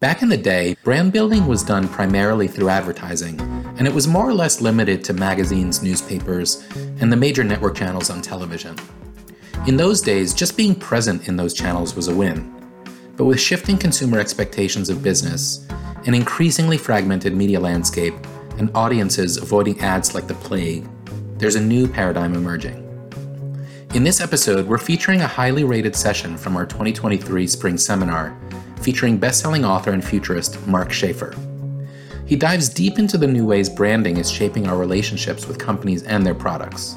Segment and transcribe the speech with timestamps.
[0.00, 3.38] Back in the day, brand building was done primarily through advertising,
[3.76, 6.66] and it was more or less limited to magazines, newspapers,
[7.02, 8.74] and the major network channels on television.
[9.66, 12.50] In those days, just being present in those channels was a win.
[13.18, 15.68] But with shifting consumer expectations of business,
[16.06, 18.14] an increasingly fragmented media landscape,
[18.56, 20.88] and audiences avoiding ads like the plague,
[21.36, 22.86] there's a new paradigm emerging.
[23.92, 28.34] In this episode, we're featuring a highly rated session from our 2023 spring seminar
[28.80, 31.34] featuring best-selling author and futurist Mark Schaefer.
[32.26, 36.24] He dives deep into the new ways branding is shaping our relationships with companies and
[36.24, 36.96] their products.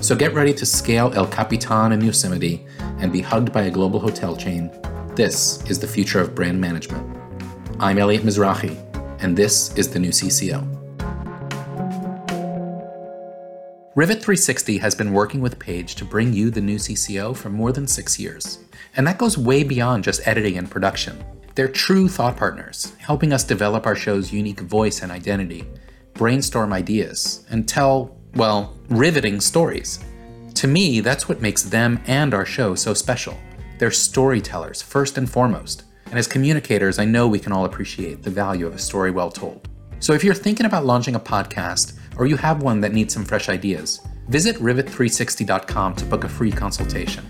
[0.00, 2.64] So get ready to scale El Capitan in Yosemite
[3.00, 4.70] and be hugged by a global hotel chain.
[5.16, 7.04] This is the future of brand management.
[7.80, 8.76] I'm Elliot Mizrahi,
[9.20, 10.77] and this is the new CCO.
[13.98, 17.72] Rivet 360 has been working with Page to bring you the new CCO for more
[17.72, 18.60] than six years.
[18.94, 21.24] And that goes way beyond just editing and production.
[21.56, 25.66] They're true thought partners, helping us develop our show's unique voice and identity,
[26.14, 29.98] brainstorm ideas, and tell, well, riveting stories.
[30.54, 33.36] To me, that's what makes them and our show so special.
[33.80, 35.82] They're storytellers, first and foremost.
[36.06, 39.32] And as communicators, I know we can all appreciate the value of a story well
[39.32, 39.68] told.
[39.98, 43.24] So if you're thinking about launching a podcast, or you have one that needs some
[43.24, 47.24] fresh ideas, visit rivet360.com to book a free consultation.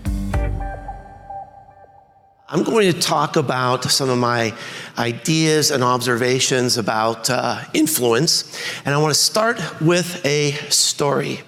[2.51, 4.55] I'm going to talk about some of my
[4.97, 11.41] ideas and observations about uh, influence, and I want to start with a story.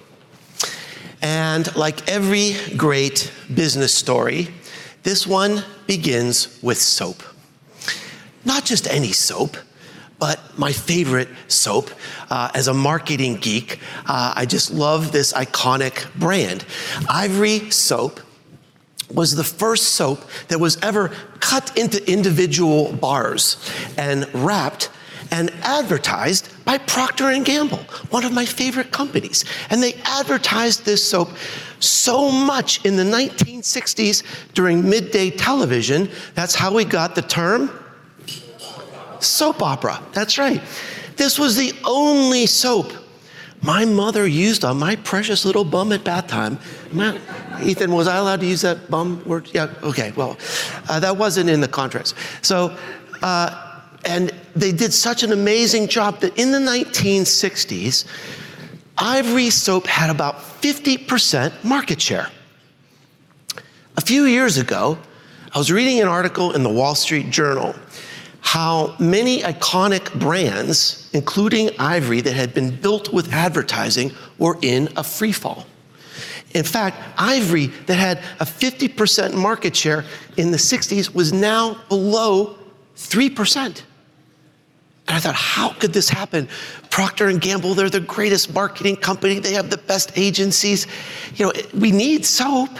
[1.20, 4.48] And like every great business story,
[5.02, 7.24] this one begins with soap.
[8.44, 9.56] Not just any soap,
[10.22, 11.90] but my favorite soap.
[12.30, 16.64] Uh, as a marketing geek, uh, I just love this iconic brand.
[17.08, 18.20] Ivory Soap
[19.12, 21.08] was the first soap that was ever
[21.40, 23.56] cut into individual bars
[23.98, 24.90] and wrapped
[25.32, 29.44] and advertised by Procter Gamble, one of my favorite companies.
[29.70, 31.30] And they advertised this soap
[31.80, 34.22] so much in the 1960s
[34.54, 36.08] during midday television.
[36.36, 37.81] That's how we got the term
[39.22, 40.02] soap opera.
[40.12, 40.60] That's right.
[41.16, 42.92] This was the only soap
[43.62, 46.58] my mother used on my precious little bum at bath time.
[47.62, 49.48] Ethan, was I allowed to use that bum word?
[49.52, 50.36] Yeah, okay, well,
[50.88, 52.14] uh, that wasn't in the contracts.
[52.42, 52.76] So,
[53.22, 58.04] uh, and they did such an amazing job that in the 1960s,
[58.98, 62.28] Ivory soap had about 50% market share.
[63.96, 64.98] A few years ago,
[65.54, 67.74] I was reading an article in the Wall Street Journal
[68.42, 75.04] how many iconic brands, including Ivory, that had been built with advertising, were in a
[75.04, 75.64] free fall.
[76.52, 80.04] In fact, Ivory, that had a 50% market share
[80.36, 82.58] in the 60s, was now below
[82.96, 83.82] 3%.
[85.08, 86.48] And I thought, how could this happen?
[86.90, 89.38] Procter and Gamble, they're the greatest marketing company.
[89.38, 90.86] They have the best agencies.
[91.36, 92.70] You know, we need soap.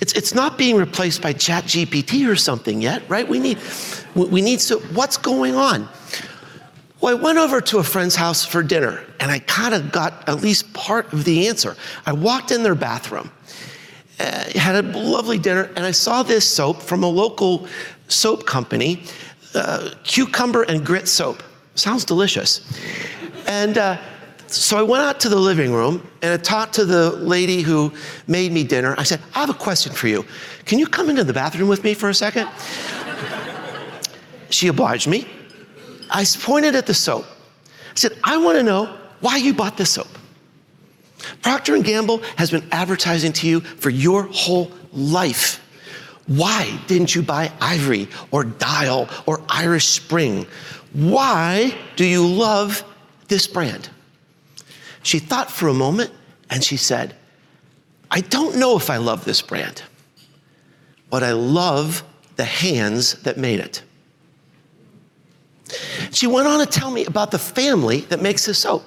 [0.00, 3.26] It's, it's not being replaced by Chat GPT or something yet, right?
[3.26, 3.58] We need,
[4.14, 5.88] we need so what's going on?
[7.00, 10.28] Well, I went over to a friend's house for dinner and I kind of got
[10.28, 11.76] at least part of the answer.
[12.06, 13.30] I walked in their bathroom,
[14.20, 17.68] uh, had a lovely dinner, and I saw this soap from a local
[18.08, 19.02] soap company,
[19.54, 21.42] uh, cucumber and grit soap.
[21.74, 22.60] Sounds delicious.
[23.46, 23.98] And uh,
[24.54, 27.92] so I went out to the living room and I talked to the lady who
[28.26, 28.94] made me dinner.
[28.98, 30.24] I said, I have a question for you.
[30.64, 32.48] Can you come into the bathroom with me for a second?
[34.50, 35.26] she obliged me.
[36.10, 37.24] I pointed at the soap.
[37.66, 40.08] I said, I want to know why you bought this soap.
[41.42, 45.60] Procter & Gamble has been advertising to you for your whole life.
[46.26, 50.46] Why didn't you buy Ivory or Dial or Irish Spring?
[50.92, 52.84] Why do you love
[53.28, 53.90] this brand?
[55.04, 56.10] She thought for a moment
[56.50, 57.14] and she said,
[58.10, 59.82] I don't know if I love this brand,
[61.10, 62.02] but I love
[62.36, 63.82] the hands that made it.
[66.10, 68.82] She went on to tell me about the family that makes this soap,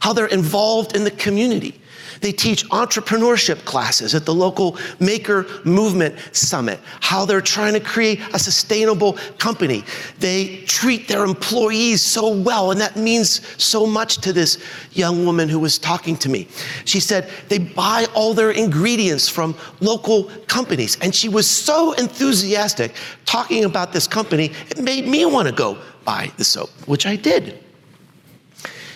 [0.00, 1.80] how they're involved in the community,
[2.22, 8.20] they teach entrepreneurship classes at the local Maker Movement Summit, how they're trying to create
[8.32, 9.84] a sustainable company.
[10.18, 15.48] They treat their employees so well, and that means so much to this young woman
[15.48, 16.48] who was talking to me.
[16.84, 22.94] She said they buy all their ingredients from local companies, and she was so enthusiastic
[23.26, 27.16] talking about this company, it made me want to go buy the soap, which I
[27.16, 27.58] did.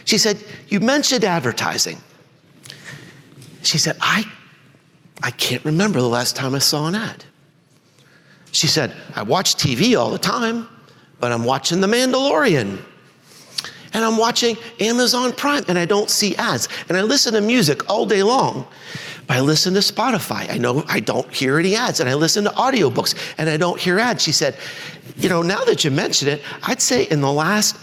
[0.05, 1.99] She said, You mentioned advertising.
[3.67, 4.25] She said, I,
[5.23, 7.25] I can't remember the last time I saw an ad.
[8.53, 10.69] She said, I watch TV all the time,
[11.19, 12.79] but I'm watching The Mandalorian.
[13.93, 16.69] And I'm watching Amazon Prime and I don't see ads.
[16.89, 18.69] And I listen to music all day long.
[19.27, 20.49] But I listen to Spotify.
[20.51, 21.99] I know I don't hear any ads.
[21.99, 24.23] And I listen to audiobooks and I don't hear ads.
[24.23, 24.57] She said,
[25.17, 27.77] You know, now that you mention it, I'd say in the last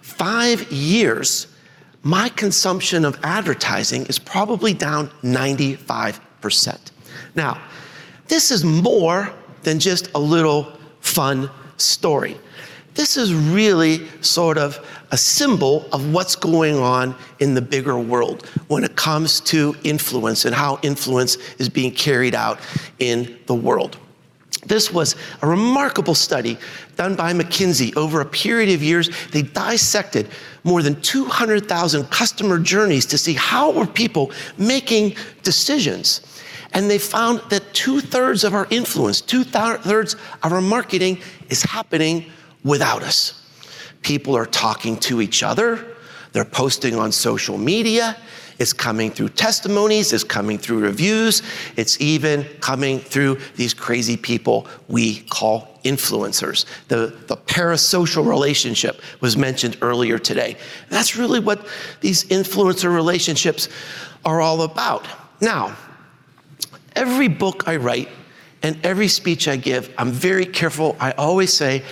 [0.00, 1.46] five years,
[2.04, 6.78] my consumption of advertising is probably down 95%.
[7.34, 7.60] Now,
[8.28, 12.36] this is more than just a little fun story.
[12.92, 18.46] This is really sort of a symbol of what's going on in the bigger world
[18.68, 22.60] when it comes to influence and how influence is being carried out
[22.98, 23.96] in the world.
[24.66, 26.58] This was a remarkable study
[26.96, 29.10] done by McKinsey over a period of years.
[29.30, 30.28] They dissected
[30.64, 36.22] more than 200,000 customer journeys to see how were people making decisions.
[36.72, 41.62] And they found that two thirds of our influence, two thirds of our marketing is
[41.62, 42.26] happening
[42.64, 43.40] without us.
[44.02, 45.86] People are talking to each other,
[46.32, 48.16] they're posting on social media,
[48.58, 51.42] it's coming through testimonies, it's coming through reviews,
[51.76, 56.66] it's even coming through these crazy people we call influencers.
[56.88, 60.56] The, the parasocial relationship was mentioned earlier today.
[60.88, 61.66] That's really what
[62.00, 63.68] these influencer relationships
[64.24, 65.06] are all about.
[65.40, 65.76] Now,
[66.96, 68.08] every book I write
[68.62, 70.96] and every speech I give, I'm very careful.
[70.98, 71.84] I always say,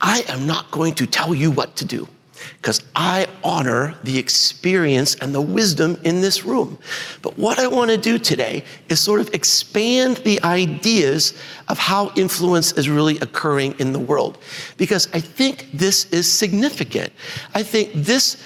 [0.00, 2.08] I am not going to tell you what to do
[2.56, 6.78] because I honor the experience and the wisdom in this room.
[7.22, 11.34] But what I want to do today is sort of expand the ideas
[11.68, 14.38] of how influence is really occurring in the world
[14.76, 17.12] because I think this is significant.
[17.54, 18.42] I think this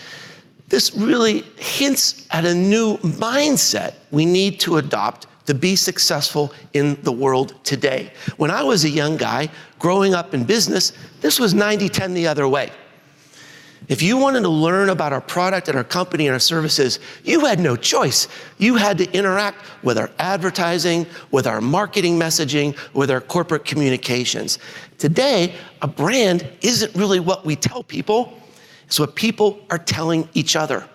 [0.68, 7.00] this really hints at a new mindset we need to adopt to be successful in
[7.02, 8.12] the world today.
[8.38, 12.26] When I was a young guy growing up in business, this was 90 10 the
[12.26, 12.72] other way.
[13.88, 17.44] If you wanted to learn about our product and our company and our services, you
[17.44, 18.28] had no choice.
[18.58, 24.58] You had to interact with our advertising, with our marketing messaging, with our corporate communications.
[24.98, 28.38] Today, a brand isn't really what we tell people,
[28.86, 30.88] it's what people are telling each other.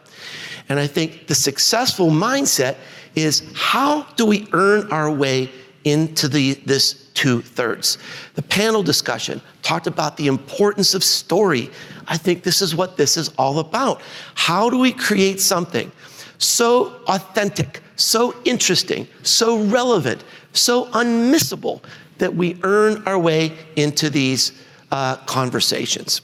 [0.67, 2.77] And I think the successful mindset
[3.15, 5.51] is how do we earn our way
[5.83, 7.97] into the, this two thirds?
[8.35, 11.69] The panel discussion talked about the importance of story.
[12.07, 14.01] I think this is what this is all about.
[14.35, 15.91] How do we create something
[16.37, 20.23] so authentic, so interesting, so relevant,
[20.53, 21.83] so unmissable
[22.19, 24.53] that we earn our way into these
[24.89, 26.21] uh, conversations?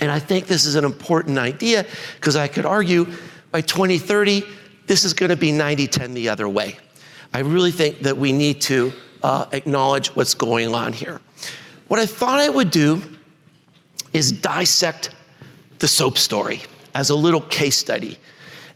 [0.00, 1.86] And I think this is an important idea
[2.16, 3.06] because I could argue
[3.52, 4.42] by 2030,
[4.88, 6.78] this is going to be 90 10 the other way.
[7.32, 8.92] I really think that we need to
[9.26, 11.20] uh, acknowledge what's going on here.
[11.88, 13.02] What I thought I would do
[14.12, 15.10] is dissect
[15.80, 16.62] the soap story
[16.94, 18.18] as a little case study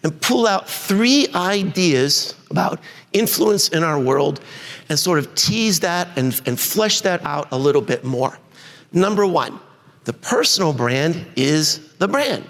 [0.02, 2.81] and pull out three ideas about
[3.12, 4.41] influence in our world
[4.88, 8.37] and sort of tease that and, and flesh that out a little bit more.
[8.93, 9.61] Number one,
[10.02, 12.44] the personal brand is the brand.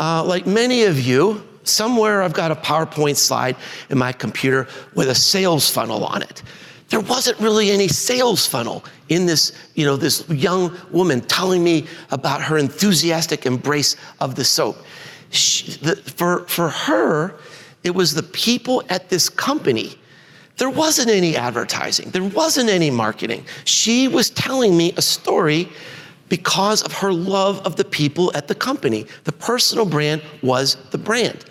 [0.00, 3.54] Uh, like many of you, somewhere I've got a PowerPoint slide
[3.88, 4.66] in my computer
[4.96, 6.42] with a sales funnel on it.
[6.90, 11.86] There wasn't really any sales funnel in this, you know, this young woman telling me
[12.10, 14.76] about her enthusiastic embrace of the soap.
[15.30, 17.34] She, the, for, for her,
[17.82, 19.98] it was the people at this company.
[20.56, 23.44] There wasn't any advertising, there wasn't any marketing.
[23.64, 25.68] She was telling me a story
[26.28, 29.06] because of her love of the people at the company.
[29.24, 31.44] The personal brand was the brand.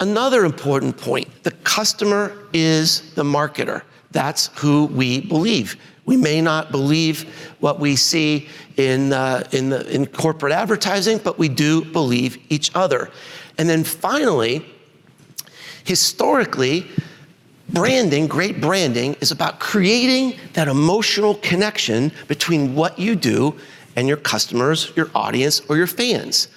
[0.00, 3.82] Another important point the customer is the marketer.
[4.10, 5.76] That's who we believe.
[6.06, 7.22] We may not believe
[7.60, 12.74] what we see in, uh, in, the, in corporate advertising, but we do believe each
[12.74, 13.10] other.
[13.58, 14.64] And then finally,
[15.84, 16.86] historically,
[17.68, 23.54] branding, great branding, is about creating that emotional connection between what you do
[23.96, 26.48] and your customers, your audience, or your fans.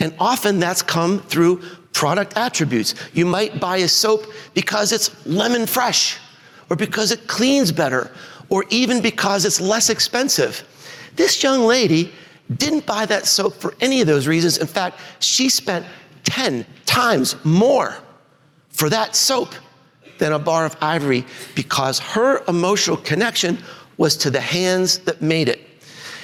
[0.00, 1.62] And often that's come through
[1.92, 2.94] product attributes.
[3.12, 6.18] You might buy a soap because it's lemon fresh,
[6.70, 8.10] or because it cleans better,
[8.48, 10.66] or even because it's less expensive.
[11.16, 12.12] This young lady
[12.56, 14.58] didn't buy that soap for any of those reasons.
[14.58, 15.84] In fact, she spent
[16.24, 17.96] 10 times more
[18.70, 19.54] for that soap
[20.18, 23.58] than a bar of ivory because her emotional connection
[23.96, 25.67] was to the hands that made it.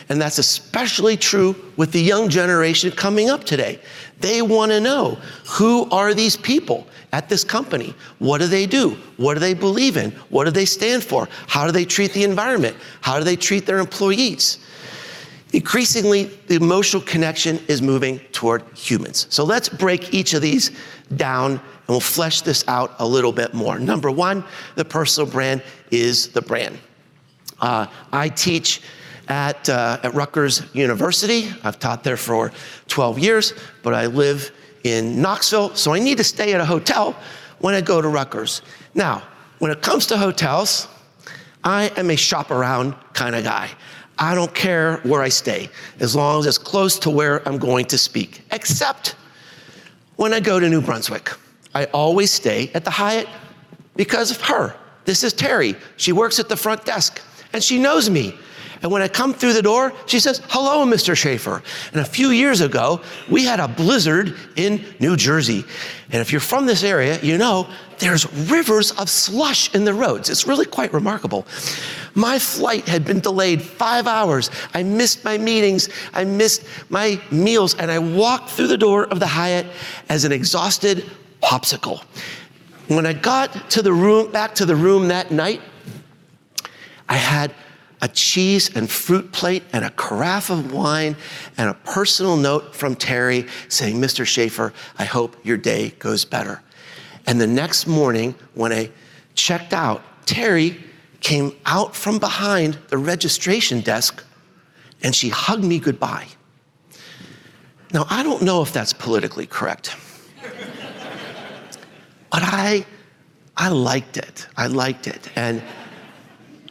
[0.08, 3.80] And that's especially true with the young generation coming up today.
[4.20, 7.94] They want to know who are these people at this company?
[8.18, 8.96] What do they do?
[9.18, 10.10] What do they believe in?
[10.30, 11.28] What do they stand for?
[11.46, 12.76] How do they treat the environment?
[13.02, 14.58] How do they treat their employees?
[15.52, 19.28] Increasingly, the emotional connection is moving toward humans.
[19.30, 20.72] So let's break each of these
[21.14, 23.78] down and we'll flesh this out a little bit more.
[23.78, 24.42] Number one,
[24.74, 26.78] the personal brand is the brand.
[27.60, 28.82] Uh, I teach
[29.28, 31.50] at, uh, at Rutgers University.
[31.62, 32.52] I've taught there for
[32.88, 34.52] 12 years, but I live
[34.84, 37.16] in Knoxville, so I need to stay at a hotel
[37.58, 38.62] when I go to Rutgers.
[38.94, 39.22] Now,
[39.58, 40.88] when it comes to hotels,
[41.62, 43.70] I am a shop around kind of guy.
[44.18, 47.86] I don't care where I stay, as long as it's close to where I'm going
[47.86, 49.16] to speak, except
[50.16, 51.32] when I go to New Brunswick.
[51.74, 53.28] I always stay at the Hyatt
[53.96, 54.76] because of her.
[55.04, 55.74] This is Terry.
[55.96, 57.20] She works at the front desk
[57.52, 58.36] and she knows me.
[58.84, 61.16] And when I come through the door, she says, Hello, Mr.
[61.16, 61.62] Schaefer.
[61.92, 63.00] And a few years ago,
[63.30, 65.64] we had a blizzard in New Jersey.
[66.10, 67.66] And if you're from this area, you know
[67.98, 70.28] there's rivers of slush in the roads.
[70.28, 71.46] It's really quite remarkable.
[72.14, 74.50] My flight had been delayed five hours.
[74.74, 79.18] I missed my meetings, I missed my meals, and I walked through the door of
[79.18, 79.64] the Hyatt
[80.10, 81.10] as an exhausted
[81.42, 82.04] popsicle.
[82.88, 85.62] When I got to the room, back to the room that night,
[87.08, 87.54] I had
[88.04, 91.16] a cheese and fruit plate and a carafe of wine
[91.56, 94.26] and a personal note from Terry saying, Mr.
[94.26, 96.60] Schaefer, I hope your day goes better.
[97.26, 98.90] And the next morning, when I
[99.34, 100.84] checked out, Terry
[101.20, 104.22] came out from behind the registration desk
[105.02, 106.26] and she hugged me goodbye.
[107.94, 109.96] Now, I don't know if that's politically correct,
[112.30, 112.84] but I,
[113.56, 114.46] I liked it.
[114.58, 115.30] I liked it.
[115.36, 115.62] And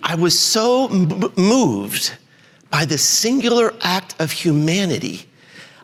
[0.03, 2.15] I was so m- moved
[2.69, 5.25] by this singular act of humanity,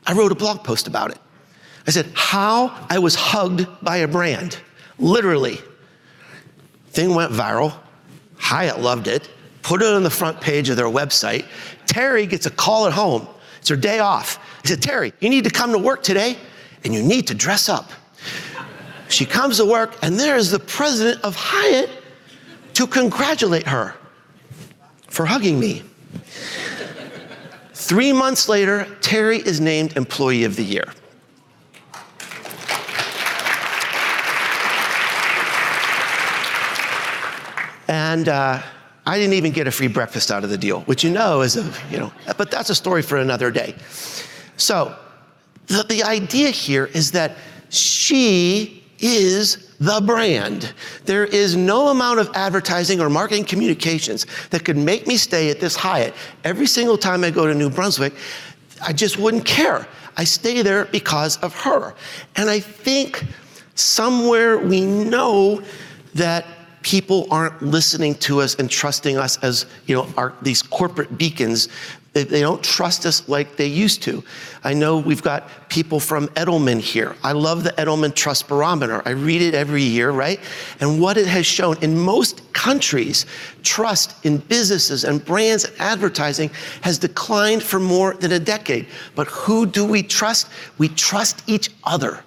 [0.06, 1.18] I wrote a blog post about it.
[1.88, 4.58] I said, How I was hugged by a brand.
[4.98, 5.60] Literally.
[6.90, 7.74] Thing went viral.
[8.38, 9.30] Hyatt loved it,
[9.62, 11.46] put it on the front page of their website.
[11.86, 13.28] Terry gets a call at home.
[13.60, 14.40] It's her day off.
[14.64, 16.38] He said, Terry, you need to come to work today
[16.84, 17.92] and you need to dress up.
[19.10, 21.90] She comes to work, and there's the president of Hyatt
[22.74, 23.96] to congratulate her
[25.10, 25.84] for hugging me.
[27.74, 30.86] Three months later, Terry is named Employee of the Year.
[37.88, 38.62] And uh,
[39.08, 41.58] I didn't even get a free breakfast out of the deal, which you know is
[41.58, 43.74] a, you know, but that's a story for another day.
[44.58, 44.96] So
[45.66, 47.38] the, the idea here is that
[47.70, 50.74] she is the brand.
[51.06, 55.60] There is no amount of advertising or marketing communications that could make me stay at
[55.60, 58.14] this Hyatt every single time I go to New Brunswick.
[58.86, 59.88] I just wouldn't care.
[60.18, 61.94] I stay there because of her.
[62.36, 63.26] And I think
[63.76, 65.64] somewhere we know
[66.16, 66.46] that
[66.82, 71.68] people aren't listening to us and trusting us as you know our, these corporate beacons
[72.24, 74.24] they don't trust us like they used to.
[74.64, 77.16] I know we've got people from Edelman here.
[77.24, 79.02] I love the Edelman Trust Barometer.
[79.06, 80.40] I read it every year, right?
[80.80, 83.26] And what it has shown in most countries,
[83.64, 86.50] trust in businesses and brands and advertising
[86.82, 88.88] has declined for more than a decade.
[89.16, 90.50] But who do we trust?
[90.78, 92.24] We trust each other.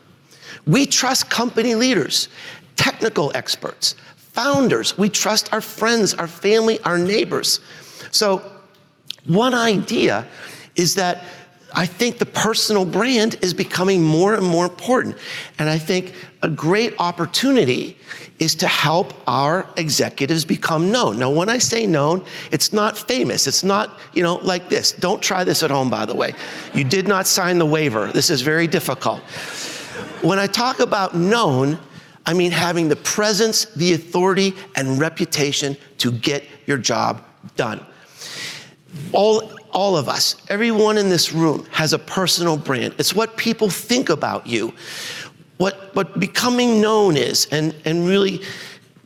[0.67, 2.29] We trust company leaders,
[2.77, 4.97] technical experts, founders.
[4.97, 7.61] We trust our friends, our family, our neighbors.
[8.11, 8.43] So,
[9.27, 10.27] one idea
[10.75, 11.25] is that
[11.75, 15.17] I think the personal brand is becoming more and more important.
[15.59, 16.13] And I think
[16.43, 17.97] a great opportunity
[18.39, 21.19] is to help our executives become known.
[21.19, 23.47] Now, when I say known, it's not famous.
[23.47, 24.93] It's not, you know, like this.
[24.93, 26.35] Don't try this at home, by the way.
[26.75, 28.09] You did not sign the waiver.
[28.13, 29.21] This is very difficult.
[30.21, 31.79] When I talk about known,
[32.27, 37.25] I mean having the presence, the authority, and reputation to get your job
[37.57, 37.85] done.
[39.13, 42.95] All, all of us, everyone in this room has a personal brand.
[42.99, 44.73] It's what people think about you,
[45.59, 48.43] what, what becoming known is, and, and really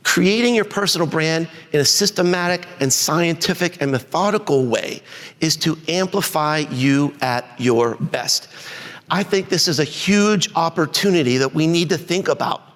[0.03, 5.01] creating your personal brand in a systematic and scientific and methodical way
[5.41, 8.47] is to amplify you at your best.
[9.09, 12.66] I think this is a huge opportunity that we need to think about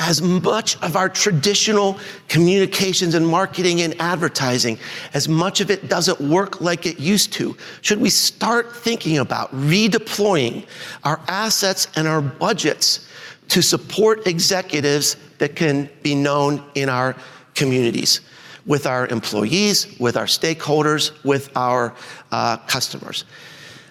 [0.00, 4.78] as much of our traditional communications and marketing and advertising,
[5.12, 9.54] as much of it doesn't work like it used to, should we start thinking about
[9.54, 10.66] redeploying
[11.04, 13.06] our assets and our budgets
[13.48, 17.14] to support executives that can be known in our
[17.54, 18.22] communities,
[18.64, 21.94] with our employees, with our stakeholders, with our
[22.32, 23.26] uh, customers?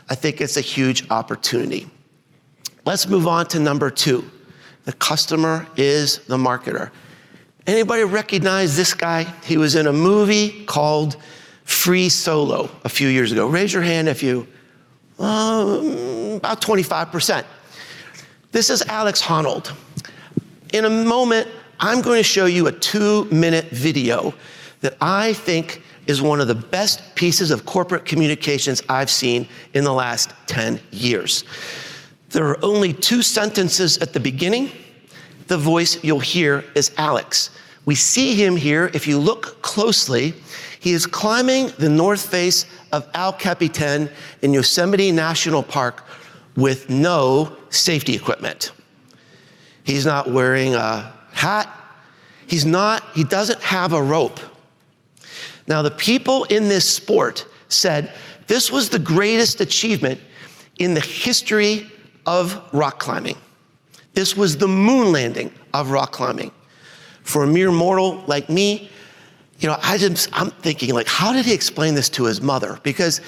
[0.09, 1.87] I think it's a huge opportunity.
[2.83, 4.27] Let's move on to number two
[4.89, 6.89] the customer is the marketer.
[7.67, 9.21] Anybody recognize this guy?
[9.43, 11.15] He was in a movie called
[11.63, 13.45] free solo a few years ago?
[13.45, 14.47] Raise your hand if you,
[15.19, 17.45] um, about 25%.
[18.51, 19.75] This is Alex Honnold.
[20.73, 21.47] In a moment,
[21.79, 24.33] I'm going to show you a two minute video
[24.81, 29.83] that I think is one of the best pieces of corporate communications I've seen in
[29.83, 31.43] the last 10 years.
[32.29, 34.71] There are only two sentences at the beginning.
[35.47, 37.49] The voice you'll hear is Alex.
[37.85, 38.91] We see him here.
[38.93, 40.35] If you look closely,
[40.79, 44.09] he is climbing the north face of El Capitan
[44.43, 46.05] in Yosemite National Park
[46.55, 48.73] with no safety equipment.
[49.83, 51.67] He's not wearing a hat.
[52.45, 54.39] He's not, he doesn't have a rope.
[55.67, 58.13] Now, the people in this sport said
[58.47, 60.19] this was the greatest achievement
[60.77, 61.89] in the history
[62.29, 63.37] of rock climbing.
[64.13, 66.51] This was the moon landing of rock climbing.
[67.23, 68.89] For a mere mortal like me,
[69.59, 72.79] you know, I just, I'm thinking, like, how did he explain this to his mother?
[72.83, 73.19] Because,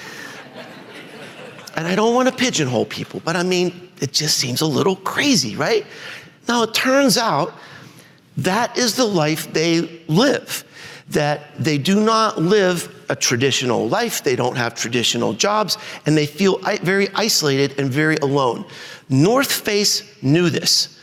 [1.76, 4.96] and I don't want to pigeonhole people, but I mean, it just seems a little
[4.96, 5.84] crazy, right?
[6.48, 7.54] Now, it turns out
[8.36, 10.64] that is the life they live,
[11.10, 16.26] that they do not live a traditional life, they don't have traditional jobs, and they
[16.26, 18.64] feel very isolated and very alone.
[19.08, 20.98] North Face knew this.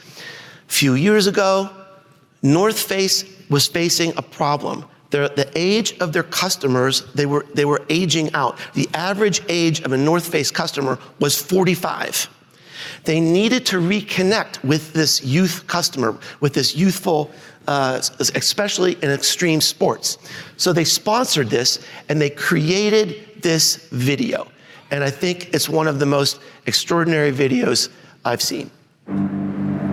[0.68, 1.70] A few years ago,
[2.42, 4.86] North Face was facing a problem.
[5.10, 8.60] The, the age of their customers, they were, they were aging out.
[8.76, 12.30] The average age of a North Face customer was 45.
[13.04, 17.32] They needed to reconnect with this youth customer, with this youthful,
[17.68, 20.18] uh, especially in extreme sports.
[20.58, 24.48] So they sponsored this and they created this video.
[24.92, 27.90] And I think it's one of the most extraordinary videos
[28.26, 28.72] I've seen.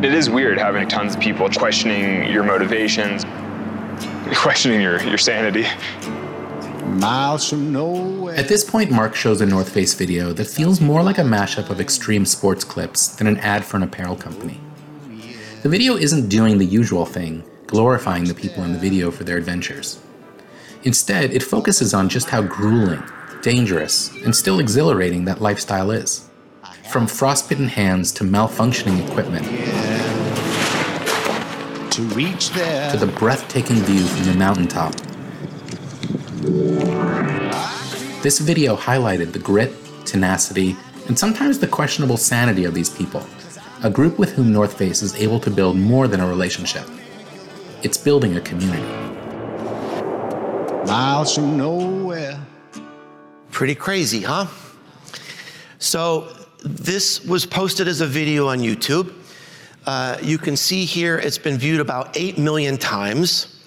[0.03, 3.25] It is weird having tons of people questioning your motivations,
[4.35, 5.67] questioning your, your sanity.
[6.85, 8.35] Miles from nowhere.
[8.37, 11.71] At this point, Mark shows a North Face video that feels more like a mashup
[11.71, 14.61] of extreme sports clips than an ad for an apparel company.
[15.63, 19.37] The video isn't doing the usual thing, glorifying the people in the video for their
[19.37, 19.99] adventures.
[20.85, 23.03] Instead, it focuses on just how grueling,
[23.43, 26.29] dangerous, and still exhilarating that lifestyle is.
[26.91, 29.45] From frostbitten hands to malfunctioning equipment,
[31.93, 34.95] to reach there, to the breathtaking view from the mountaintop.
[38.23, 39.73] This video highlighted the grit,
[40.05, 40.77] tenacity,
[41.09, 43.25] and sometimes the questionable sanity of these people,
[43.83, 46.89] a group with whom North Face is able to build more than a relationship.
[47.83, 48.83] It's building a community.
[50.87, 52.06] Miles from nowhere.
[53.57, 54.49] Pretty crazy, huh?
[55.79, 56.29] So,
[56.63, 59.15] this was posted as a video on YouTube.
[59.87, 63.59] Uh, you can see here it's been viewed about 8 million times.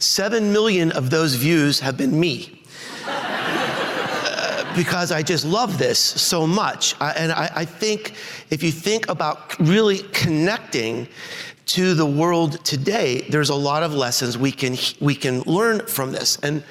[0.00, 2.62] 7 million of those views have been me.
[3.06, 6.94] uh, because I just love this so much.
[7.00, 8.12] I, and I, I think
[8.50, 11.08] if you think about really connecting
[11.68, 16.12] to the world today, there's a lot of lessons we can, we can learn from
[16.12, 16.36] this.
[16.42, 16.62] And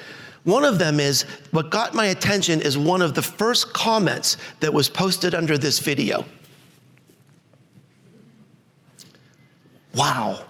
[0.48, 4.72] one of them is what got my attention is one of the first comments that
[4.72, 6.24] was posted under this video.
[9.94, 10.46] Wow.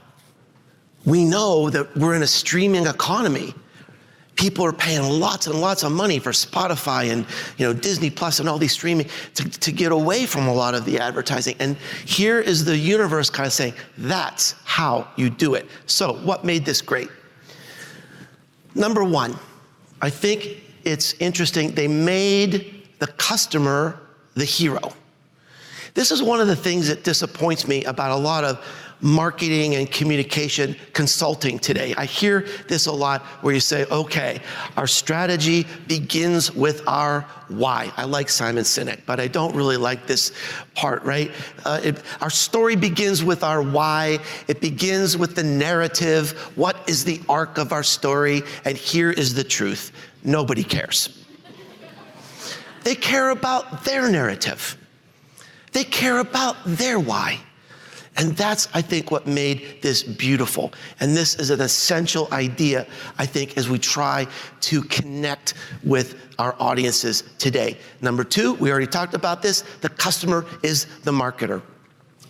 [1.04, 3.54] We know that we're in a streaming economy.
[4.36, 8.38] People are paying lots and lots of money for Spotify and you know Disney Plus
[8.38, 11.56] and all these streaming to, to get away from a lot of the advertising.
[11.58, 15.66] And here is the universe kind of saying, that's how you do it.
[15.86, 17.08] So, what made this great?
[18.76, 19.36] Number one,
[20.00, 21.72] I think it's interesting.
[21.72, 24.00] They made the customer
[24.34, 24.92] the hero.
[25.94, 28.64] This is one of the things that disappoints me about a lot of
[29.00, 31.94] marketing and communication consulting today.
[31.96, 34.40] I hear this a lot where you say, okay,
[34.76, 37.92] our strategy begins with our why.
[37.96, 40.32] I like Simon Sinek, but I don't really like this
[40.74, 41.30] part, right?
[41.64, 44.18] Uh, it, our story begins with our why.
[44.48, 46.32] It begins with the narrative.
[46.56, 48.42] What is the arc of our story?
[48.64, 49.92] And here is the truth
[50.24, 51.24] nobody cares.
[52.84, 54.76] They care about their narrative.
[55.72, 57.40] They care about their why.
[58.18, 60.72] And that's, I think, what made this beautiful.
[60.98, 62.84] And this is an essential idea,
[63.16, 64.26] I think, as we try
[64.62, 65.54] to connect
[65.84, 67.78] with our audiences today.
[68.02, 71.62] Number two, we already talked about this the customer is the marketer.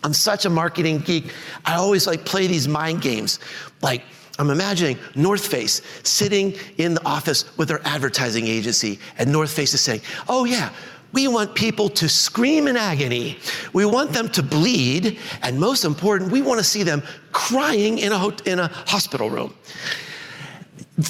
[0.03, 1.33] I'm such a marketing geek.
[1.65, 3.39] I always like play these mind games.
[3.81, 4.03] Like,
[4.37, 9.73] I'm imagining North Face sitting in the office with their advertising agency, and North Face
[9.73, 10.69] is saying, Oh, yeah,
[11.11, 13.37] we want people to scream in agony.
[13.73, 15.17] We want them to bleed.
[15.41, 19.53] And most important, we want to see them crying in a, in a hospital room.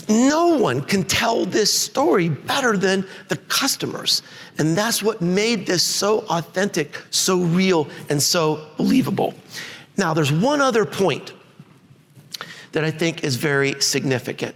[0.07, 4.21] no one can tell this story better than the customers.
[4.57, 9.33] And that's what made this so authentic, so real, and so believable.
[9.97, 11.33] Now, there's one other point
[12.71, 14.55] that I think is very significant.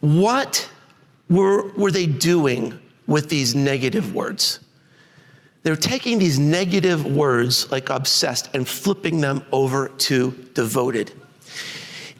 [0.00, 0.70] What
[1.28, 4.60] were, were they doing with these negative words?
[5.62, 11.12] They're taking these negative words like obsessed and flipping them over to devoted.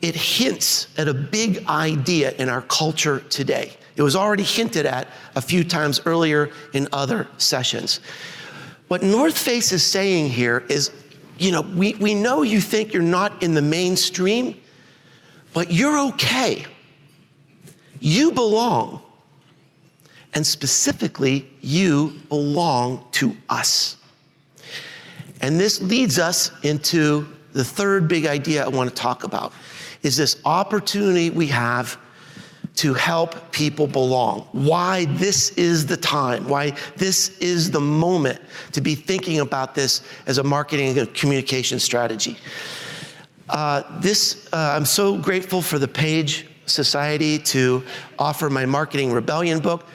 [0.03, 3.77] It hints at a big idea in our culture today.
[3.95, 8.01] It was already hinted at a few times earlier in other sessions.
[8.89, 10.91] What North Face is saying here is
[11.39, 14.59] you know, we, we know you think you're not in the mainstream,
[15.53, 16.65] but you're okay.
[18.01, 19.03] You belong.
[20.37, 23.97] And specifically, you belong to us.
[25.41, 29.55] And this leads us into the third big idea I want to talk about
[30.03, 31.99] is this opportunity we have
[32.75, 34.47] to help people belong.
[34.53, 38.39] Why this is the time, why this is the moment
[38.73, 42.37] to be thinking about this as a marketing and communication strategy.
[43.49, 47.83] Uh, this, uh, I'm so grateful for the Page Society to
[48.19, 49.87] offer my Marketing Rebellion book.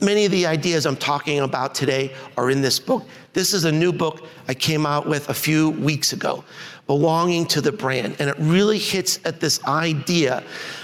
[0.00, 3.04] Many of the ideas I'm talking about today are in this book.
[3.32, 6.44] This is a new book I came out with a few weeks ago,
[6.86, 8.16] belonging to the brand.
[8.18, 10.42] And it really hits at this idea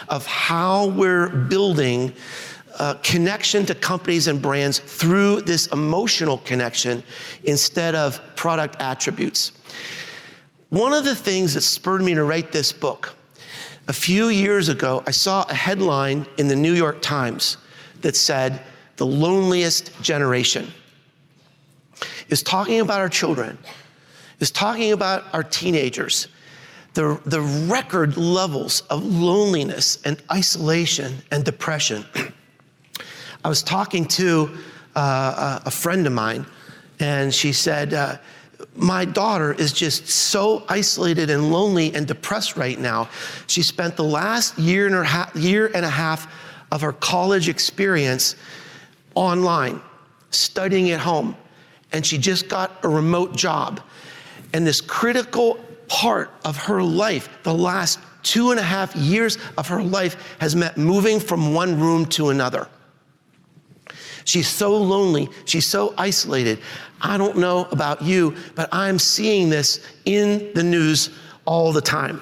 [0.08, 2.12] of how we're building
[2.78, 7.02] a connection to companies and brands through this emotional connection
[7.44, 9.52] instead of product attributes.
[10.70, 13.14] One of the things that spurred me to write this book,
[13.88, 17.56] a few years ago, I saw a headline in the New York Times
[18.02, 18.62] that said,
[19.00, 20.70] The loneliest generation.
[22.28, 23.56] Is talking about our children,
[24.40, 26.28] is talking about our teenagers
[26.92, 32.04] the, the record levels of loneliness and isolation and depression.
[33.44, 34.58] I was talking to
[34.94, 36.44] uh, a friend of mine,
[36.98, 38.18] and she said, uh,
[38.76, 43.08] my daughter is just so isolated and lonely and depressed right now.
[43.46, 46.30] She spent the last year and, half, year and a half
[46.70, 48.36] of her college experience
[49.14, 49.80] online,
[50.30, 51.36] studying at home,
[51.92, 53.80] and she just got a remote job.
[54.52, 59.66] And this critical part of her life, the last two and a half years of
[59.68, 62.68] her life, has meant moving from one room to another.
[64.24, 65.28] She's so lonely.
[65.44, 66.60] She's so isolated.
[67.00, 71.10] I don't know about you, but I'm seeing this in the news
[71.44, 72.20] all the time.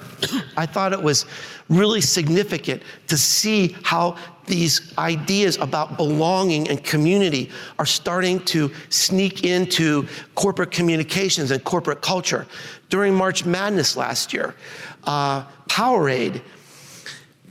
[0.57, 1.25] I thought it was
[1.69, 9.43] really significant to see how these ideas about belonging and community are starting to sneak
[9.43, 12.47] into corporate communications and corporate culture.
[12.89, 14.55] During March Madness last year,
[15.03, 16.41] uh, Powerade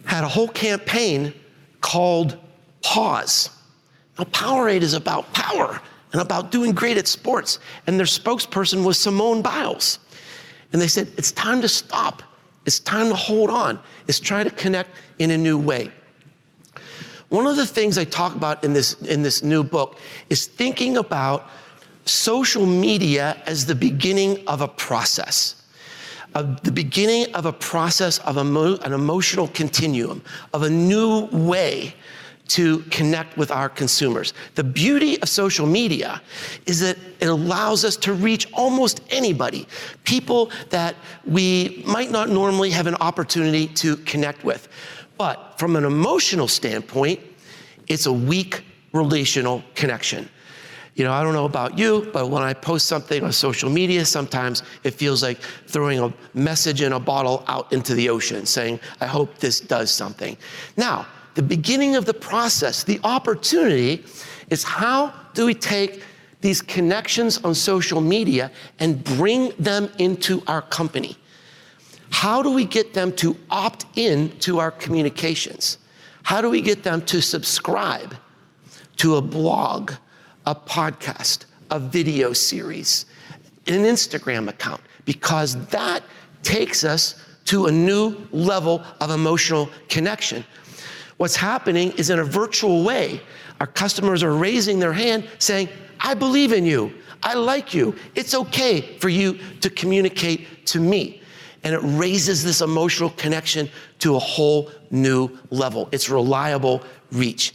[0.05, 1.33] had a whole campaign
[1.81, 2.37] called
[2.83, 3.51] Pause.
[4.19, 5.81] Now, Powerade is about power
[6.13, 7.61] and about doing great at sports.
[7.87, 9.99] And their spokesperson was Simone Biles.
[10.73, 12.23] And they said, it's time to stop.
[12.67, 13.79] It's time to hold on.
[14.07, 15.91] It's try to connect in a new way.
[17.31, 19.99] One of the things I talk about in this, in this new book
[20.31, 21.49] is thinking about
[22.07, 25.63] social media as the beginning of a process,
[26.35, 30.23] of the beginning of a process of emo- an emotional continuum,
[30.55, 31.95] of a new way
[32.49, 34.33] to connect with our consumers.
[34.55, 36.21] The beauty of social media
[36.67, 39.67] is that it allows us to reach almost anybody,
[40.05, 44.69] people that we might not normally have an opportunity to connect with.
[45.19, 47.21] But from an emotional standpoint,
[47.87, 50.29] it's a weak relational connection.
[50.95, 54.05] You know, I don't know about you, but when I post something on social media,
[54.05, 58.81] sometimes it feels like throwing a message in a bottle out into the ocean saying,
[59.01, 60.37] I hope this does something.
[60.77, 61.07] Now,
[61.39, 64.05] the beginning of the process, the opportunity
[64.51, 66.03] is how do we take
[66.41, 71.17] these connections on social media and bring them into our company?
[72.11, 75.79] How do we get them to opt in to our communications?
[76.25, 78.17] How do we get them to subscribe
[78.97, 79.93] to a blog,
[80.45, 83.07] a podcast, a video series,
[83.69, 84.81] an Instagram account?
[85.05, 86.03] Because that
[86.43, 90.45] takes us to a new level of emotional connection.
[91.19, 93.21] What's happening is in a virtual way,
[93.61, 95.69] our customers are raising their hand saying,
[96.01, 96.93] I believe in you.
[97.23, 97.97] I like you.
[98.15, 101.21] It's okay for you to communicate to me.
[101.65, 105.89] And it raises this emotional connection to a whole new level.
[105.91, 107.53] It's reliable reach.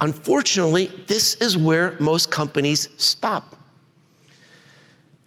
[0.00, 3.54] Unfortunately, this is where most companies stop.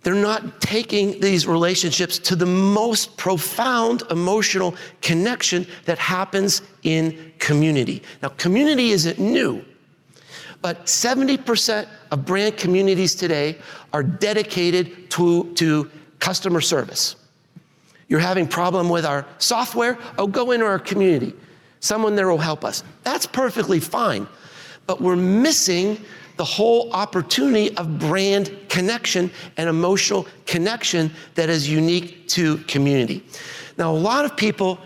[0.07, 8.01] They're not taking these relationships to the most profound emotional connection that happens in community.
[8.23, 9.65] Now, community isn't new,
[10.61, 13.57] but 70% of brand communities today
[13.91, 17.17] are dedicated to, to customer service.
[18.07, 19.97] You're having problem with our software?
[20.17, 21.33] Oh, go into our community.
[21.81, 22.81] Someone there will help us.
[23.03, 24.25] That's perfectly fine.
[24.85, 25.99] But we're missing
[26.38, 33.23] the whole opportunity of brand connection and emotional connection that is unique to community.
[33.78, 34.80] Now, a lot of people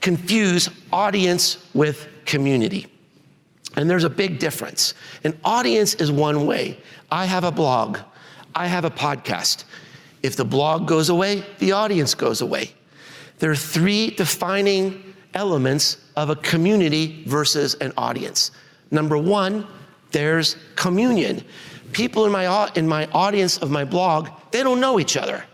[0.00, 2.86] confuse audience with community.
[3.76, 4.94] And there's a big difference.
[5.24, 6.78] An audience is one way.
[7.10, 7.98] I have a blog,
[8.54, 9.64] I have a podcast.
[10.22, 12.72] If the blog goes away, the audience goes away.
[13.38, 18.50] There are three defining elements of a community versus an audience.
[18.90, 19.66] Number one,
[20.12, 21.42] there's communion.
[21.92, 25.44] People in my, in my audience of my blog, they don't know each other.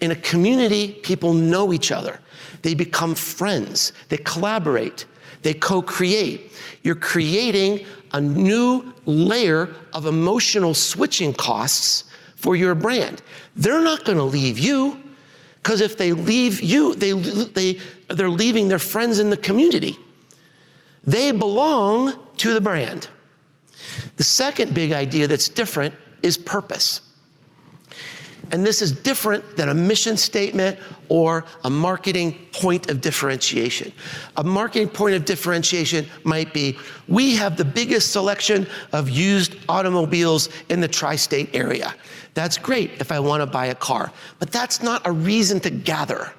[0.00, 2.20] In a community, people know each other.
[2.62, 5.06] They become friends, they collaborate,
[5.42, 6.52] they co create.
[6.82, 12.04] You're creating a new layer of emotional switching costs
[12.36, 13.22] for your brand.
[13.56, 15.00] They're not going to leave you
[15.62, 19.96] because if they leave you, they, they, they're leaving their friends in the community.
[21.04, 23.08] They belong to the brand.
[24.16, 27.00] The second big idea that's different is purpose.
[28.52, 33.92] And this is different than a mission statement or a marketing point of differentiation.
[34.36, 40.50] A marketing point of differentiation might be we have the biggest selection of used automobiles
[40.68, 41.94] in the tri state area.
[42.34, 45.70] That's great if I want to buy a car, but that's not a reason to
[45.70, 46.32] gather.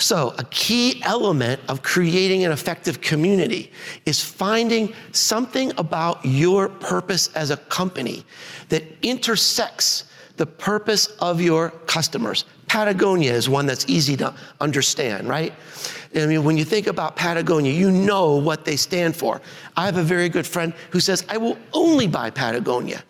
[0.00, 3.72] So, a key element of creating an effective community
[4.06, 8.24] is finding something about your purpose as a company
[8.68, 10.04] that intersects
[10.36, 12.44] the purpose of your customers.
[12.68, 15.52] Patagonia is one that's easy to understand, right?
[16.14, 19.42] I mean, when you think about Patagonia, you know what they stand for.
[19.76, 23.02] I have a very good friend who says, I will only buy Patagonia,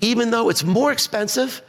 [0.00, 1.62] even though it's more expensive.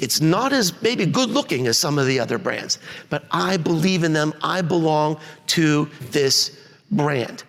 [0.00, 2.78] It's not as maybe good looking as some of the other brands,
[3.10, 4.34] but I believe in them.
[4.42, 5.18] I belong
[5.48, 6.58] to this
[6.90, 7.44] brand.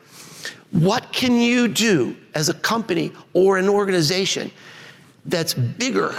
[0.71, 4.51] What can you do as a company or an organization
[5.25, 6.13] that's bigger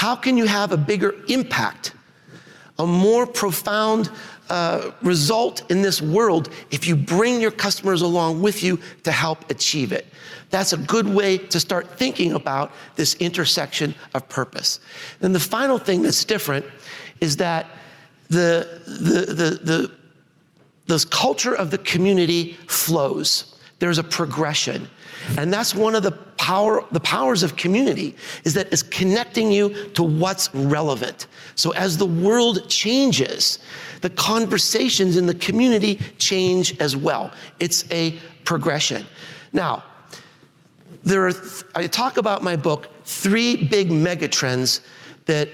[0.00, 1.92] how can you have a bigger impact,
[2.78, 4.10] a more profound
[4.50, 9.50] uh, result in this world if you bring your customers along with you to help
[9.50, 10.06] achieve it?
[10.50, 14.80] That's a good way to start thinking about this intersection of purpose.
[15.20, 16.66] Then the final thing that's different
[17.20, 17.66] is that
[18.28, 19.92] the, the, the, the,
[20.86, 23.56] the culture of the community flows.
[23.78, 24.88] There's a progression.
[25.36, 29.88] And that's one of the power, the powers of community is that it's connecting you
[29.90, 31.26] to what's relevant.
[31.54, 33.58] So as the world changes,
[34.00, 37.32] the conversations in the community change as well.
[37.58, 39.06] It's a progression.
[39.52, 39.84] Now,
[41.04, 41.32] there are,
[41.74, 44.80] I talk about my book, three big megatrends
[45.26, 45.48] that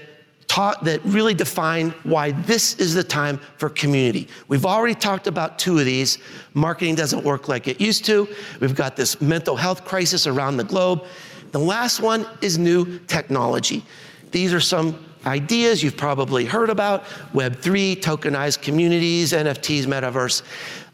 [0.47, 4.27] taught that really define why this is the time for community.
[4.47, 6.17] We've already talked about two of these.
[6.53, 8.27] Marketing doesn't work like it used to.
[8.59, 11.03] We've got this mental health crisis around the globe.
[11.51, 13.83] The last one is new technology.
[14.31, 20.41] These are some ideas you've probably heard about Web3, tokenized communities, NFTs, metaverse.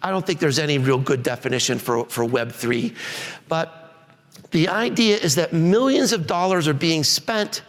[0.02, 2.96] I don't think there's any real good definition for, for Web3.
[3.48, 3.93] But
[4.52, 7.62] the idea is that millions of dollars are being spent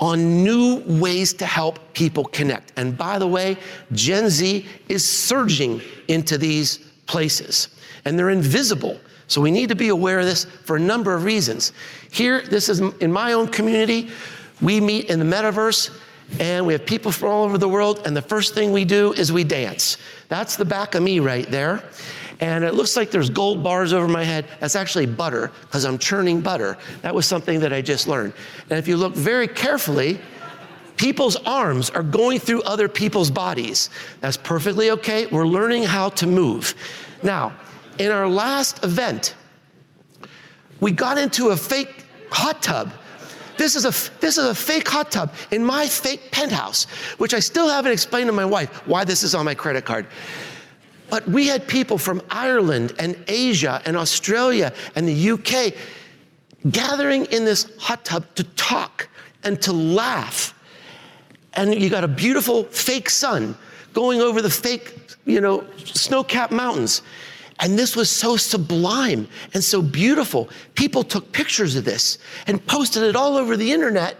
[0.00, 2.72] on new ways to help people connect.
[2.76, 3.56] And by the way,
[3.92, 7.68] Gen Z is surging into these places,
[8.04, 9.00] and they're invisible.
[9.26, 11.72] So we need to be aware of this for a number of reasons.
[12.10, 14.10] Here, this is in my own community.
[14.60, 15.96] We meet in the metaverse
[16.38, 19.14] and we have people from all over the world, and the first thing we do
[19.14, 19.96] is we dance.
[20.28, 21.82] That's the back of me right there
[22.40, 24.46] and it looks like there's gold bars over my head.
[24.60, 26.78] That's actually butter because I'm churning butter.
[27.02, 28.32] That was something that I just learned.
[28.70, 30.20] And if you look very carefully,
[30.96, 33.90] people's arms are going through other people's bodies.
[34.20, 35.26] That's perfectly okay.
[35.26, 36.74] We're learning how to move.
[37.22, 37.54] Now,
[37.98, 39.34] in our last event,
[40.80, 42.92] we got into a fake hot tub.
[43.58, 46.84] This is a this is a fake hot tub in my fake penthouse,
[47.18, 50.06] which I still haven't explained to my wife why this is on my credit card.
[51.10, 55.74] But we had people from Ireland and Asia and Australia and the UK
[56.70, 59.08] gathering in this hot tub to talk
[59.42, 60.54] and to laugh.
[61.54, 63.56] And you got a beautiful fake sun
[63.92, 64.94] going over the fake,
[65.24, 67.02] you know, snow capped mountains.
[67.60, 70.48] And this was so sublime and so beautiful.
[70.74, 74.16] People took pictures of this and posted it all over the internet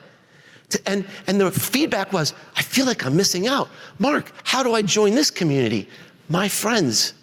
[0.86, 3.68] And, and the feedback was, I feel like I'm missing out.
[3.98, 5.88] Mark, how do I join this community?
[6.28, 7.14] My friends,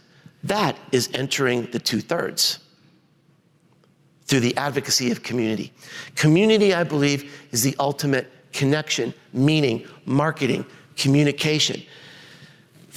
[0.44, 2.60] that is entering the two thirds
[4.26, 5.72] through the advocacy of community.
[6.16, 10.66] Community, I believe, is the ultimate connection, meaning, marketing,
[10.98, 11.84] communication.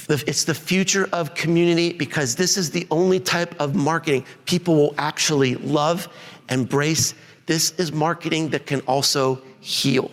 [0.09, 4.95] It's the future of community because this is the only type of marketing people will
[4.97, 6.07] actually love,
[6.49, 7.13] embrace.
[7.45, 10.09] This is marketing that can also heal.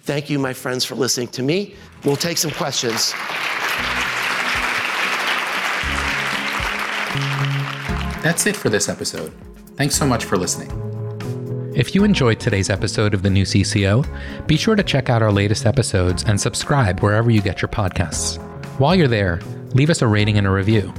[0.00, 1.74] Thank you, my friends, for listening to me.
[2.04, 3.12] We'll take some questions.
[8.22, 9.32] That's it for this episode.
[9.76, 10.70] Thanks so much for listening.
[11.74, 15.32] If you enjoyed today's episode of the new CCO, be sure to check out our
[15.32, 18.38] latest episodes and subscribe wherever you get your podcasts.
[18.78, 19.40] While you're there,
[19.74, 20.92] leave us a rating and a review.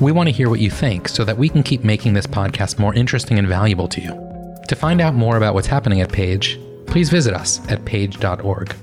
[0.00, 2.80] We want to hear what you think so that we can keep making this podcast
[2.80, 4.58] more interesting and valuable to you.
[4.66, 8.74] To find out more about what's happening at Page, please visit us at page.org.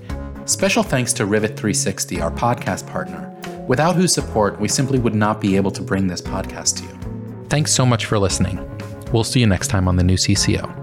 [0.45, 3.35] Special thanks to Rivet 360, our podcast partner,
[3.67, 7.45] without whose support we simply would not be able to bring this podcast to you.
[7.49, 8.57] Thanks so much for listening.
[9.11, 10.78] We'll see you next time on the new CCO.